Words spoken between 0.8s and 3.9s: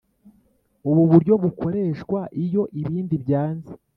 Ubu buryo bukoreshwa iyo ibindi byanze